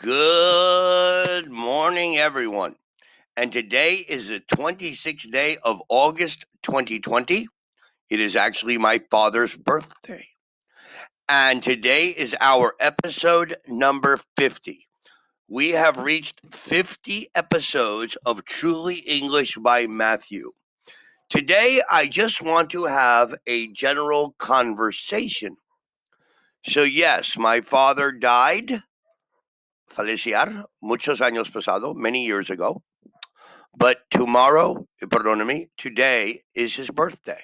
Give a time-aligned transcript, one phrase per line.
[0.00, 2.76] Good morning, everyone.
[3.36, 7.48] And today is the 26th day of August 2020.
[8.08, 10.28] It is actually my father's birthday.
[11.28, 14.86] And today is our episode number 50.
[15.48, 20.52] We have reached 50 episodes of Truly English by Matthew.
[21.28, 25.56] Today, I just want to have a general conversation.
[26.64, 28.84] So, yes, my father died
[29.90, 32.82] fallecer muchos años pasado, many years ago.
[33.76, 37.42] But tomorrow, perdóname, today is his birthday.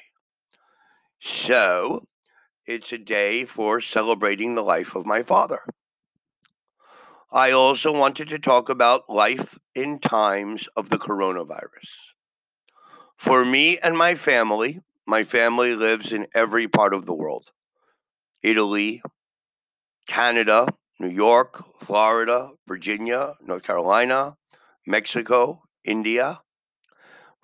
[1.20, 2.06] So
[2.66, 5.60] it's a day for celebrating the life of my father.
[7.33, 12.14] I also wanted to talk about life in times of the coronavirus.
[13.16, 17.50] For me and my family, my family lives in every part of the world
[18.42, 19.02] Italy,
[20.06, 24.37] Canada, New York, Florida, Virginia, North Carolina,
[24.87, 26.41] Mexico, India.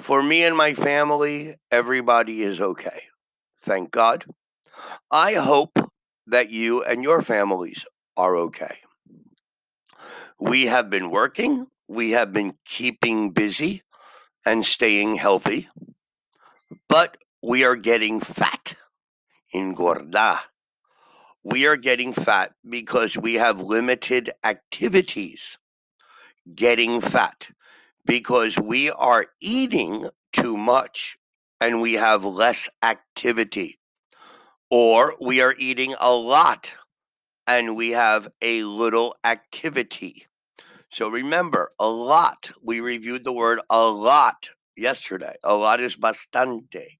[0.00, 3.04] For me and my family, everybody is okay.
[3.58, 4.24] Thank God.
[5.10, 5.78] I hope
[6.26, 7.84] that you and your families
[8.16, 8.78] are okay.
[10.38, 13.82] We have been working, we have been keeping busy
[14.46, 15.68] and staying healthy,
[16.88, 18.74] but we are getting fat.
[19.54, 20.38] Engordar
[21.42, 25.58] we are getting fat because we have limited activities.
[26.54, 27.48] Getting fat
[28.04, 31.16] because we are eating too much
[31.60, 33.78] and we have less activity.
[34.70, 36.74] Or we are eating a lot
[37.46, 40.26] and we have a little activity.
[40.90, 45.36] So remember a lot we reviewed the word a lot yesterday.
[45.42, 46.98] A lot is bastante.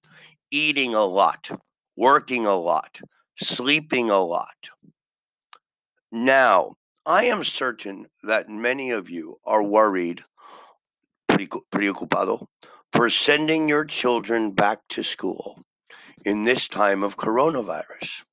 [0.51, 1.51] Eating a lot
[1.97, 3.01] working a lot
[3.41, 4.71] sleeping a lot.
[6.13, 6.75] Now,
[7.07, 10.23] I am certain that many of you are worried,
[11.29, 12.47] preocupado,
[12.93, 15.63] for sending your children back to school
[16.25, 18.25] in this time of coronavirus.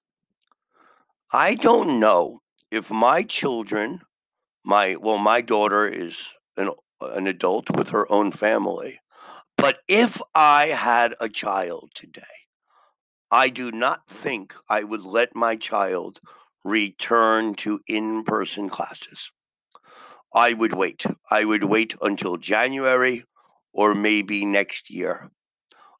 [1.32, 2.40] I don't know
[2.72, 4.02] if my children,
[4.66, 9.00] my well, my daughter is an, an adult with her own family,
[9.58, 12.37] but if I had a child today,
[13.32, 16.20] I do not think I would let my child
[16.64, 19.32] return to in person classes.
[20.34, 21.06] I would wait.
[21.30, 23.24] I would wait until January
[23.74, 25.32] or maybe next year.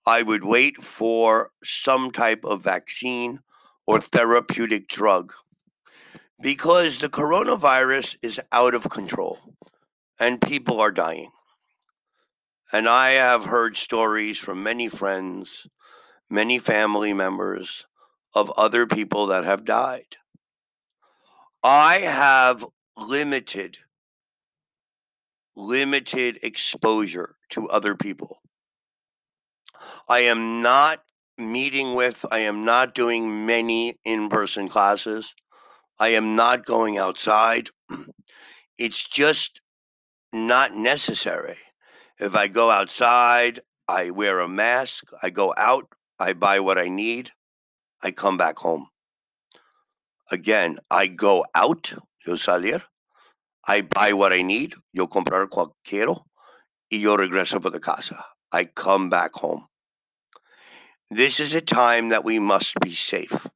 [0.06, 3.40] I would wait for some type of vaccine
[3.86, 5.34] or therapeutic drug
[6.42, 9.40] because the coronavirus is out of control
[10.20, 11.32] and people are dying.
[12.72, 15.68] And I have heard stories from many friends
[16.30, 17.86] many family members
[18.34, 20.18] of other people that have died.
[21.64, 22.66] I have
[22.98, 23.80] limited
[25.58, 28.42] limited exposure to other people.
[30.08, 31.02] I am not
[31.38, 35.34] meeting with, I am not doing many in-person classes.
[36.00, 37.70] I am not going outside.
[38.80, 39.60] It's just
[40.32, 41.58] not necessary.
[42.20, 45.88] If I go outside, I wear a mask, I go out
[46.20, 47.32] I buy what I need,
[48.02, 48.88] I come back home.
[50.32, 51.94] Again, I go out,
[52.26, 52.84] yo salir,
[53.68, 56.26] I buy what I need, yo comprar cual quiero,
[56.92, 58.26] y yo regreso para casa.
[58.52, 59.68] I come back home.
[61.10, 63.48] This is a time that we must be safe.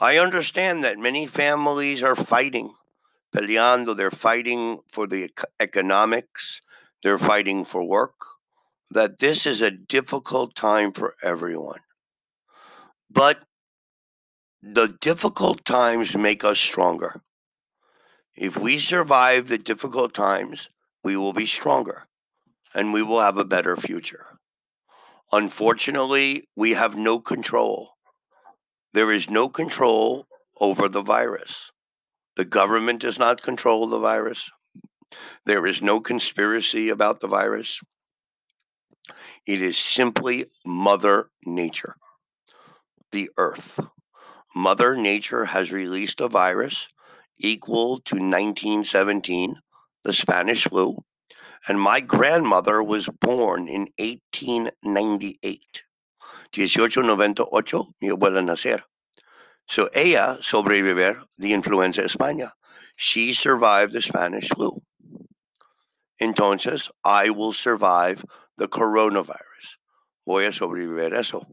[0.00, 2.74] I understand that many families are fighting,
[3.34, 5.30] peleando, they're fighting for the
[5.60, 6.60] economics,
[7.02, 8.14] they're fighting for work,
[8.92, 11.80] that this is a difficult time for everyone.
[13.10, 13.38] But
[14.62, 17.22] the difficult times make us stronger.
[18.36, 20.68] If we survive the difficult times,
[21.04, 22.06] we will be stronger
[22.74, 24.38] and we will have a better future.
[25.32, 27.90] Unfortunately, we have no control.
[28.94, 30.26] There is no control
[30.60, 31.70] over the virus.
[32.36, 34.50] The government does not control the virus.
[35.44, 37.80] There is no conspiracy about the virus.
[39.44, 41.96] It is simply Mother Nature,
[43.10, 43.80] the Earth.
[44.54, 46.86] Mother Nature has released a virus
[47.38, 49.56] equal to 1917,
[50.04, 50.96] the Spanish flu,
[51.66, 55.84] and my grandmother was born in 1898.
[56.54, 58.82] 1898, mi abuela nacer.
[59.68, 62.50] So ella sobreviver the influenza España.
[62.94, 64.82] She survived the Spanish flu.
[66.20, 68.24] Entonces, I will survive
[68.62, 69.78] the coronavirus.
[70.24, 71.44] Voy a sobrevivir eso.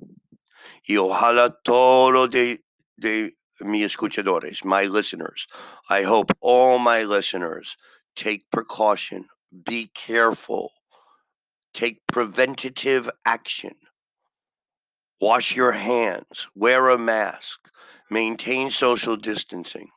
[0.88, 2.60] Y ojalá todo de,
[2.98, 5.48] de mi escuchadores, my listeners,
[5.90, 7.76] I hope all my listeners
[8.16, 9.26] take precaution,
[9.66, 10.72] be careful,
[11.74, 13.74] take preventative action.
[15.20, 17.72] Wash your hands, wear a mask,
[18.12, 19.90] maintain social distancing.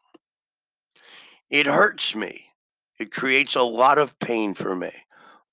[1.50, 2.47] It hurts me.
[2.99, 4.93] It creates a lot of pain for me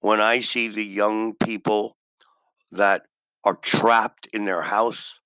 [0.02, 1.98] when I see the young people
[2.72, 3.04] that
[3.44, 5.20] are trapped in their house.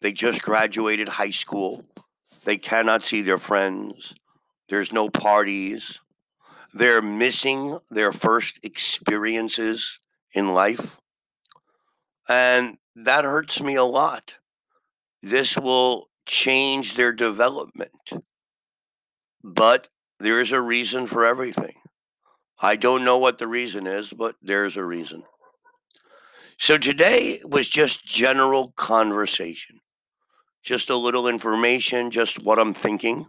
[0.00, 1.84] They just graduated high school.
[2.44, 4.14] They cannot see their friends.
[4.68, 6.00] There's no parties.
[6.72, 9.98] They're missing their first experiences
[10.32, 10.98] in life.
[12.28, 14.34] And that hurts me a lot.
[15.22, 18.12] This will change their development.
[19.42, 19.88] But
[20.20, 21.74] there is a reason for everything.
[22.60, 25.22] I don't know what the reason is, but there's a reason.
[26.58, 29.78] So today was just general conversation,
[30.64, 33.26] just a little information, just what I'm thinking.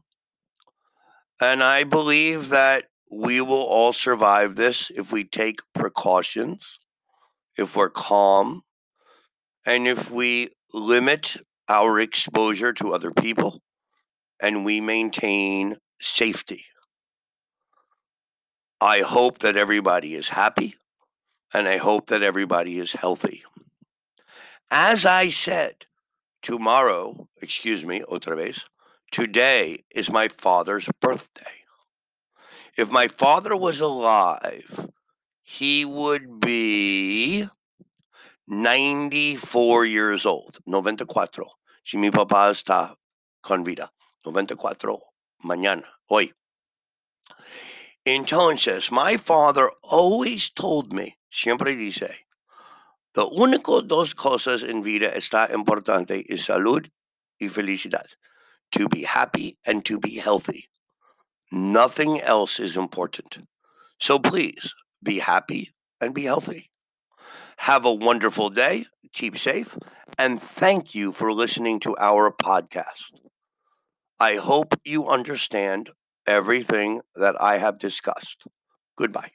[1.40, 6.80] And I believe that we will all survive this if we take precautions,
[7.56, 8.64] if we're calm,
[9.66, 11.38] and if we limit
[11.68, 13.62] our exposure to other people
[14.42, 16.66] and we maintain safety.
[18.82, 20.76] I hope that everybody is happy
[21.54, 23.44] and I hope that everybody is healthy.
[24.72, 25.86] As I said,
[26.42, 28.66] tomorrow, excuse me, otra vez,
[29.12, 31.66] today is my father's birthday.
[32.78, 34.88] If my father was alive,
[35.44, 37.50] he would be
[38.48, 41.28] 94 years old, 94.
[41.84, 42.96] Si mi papá está
[43.42, 43.92] con vida,
[44.26, 45.00] 94,
[45.44, 46.32] mañana, hoy.
[48.10, 52.26] Entonces, my father always told me, siempre dice,
[53.14, 56.90] the único dos cosas en vida está importante es salud
[57.40, 58.08] y felicidad.
[58.72, 60.70] To be happy and to be healthy.
[61.52, 63.48] Nothing else is important.
[64.00, 64.74] So please
[65.04, 66.72] be happy and be healthy.
[67.58, 68.88] Have a wonderful day.
[69.14, 69.78] Keep safe.
[70.18, 73.12] And thank you for listening to our podcast.
[74.20, 75.92] I hope you understand
[76.30, 78.46] everything that I have discussed.
[78.98, 79.32] Goodbye.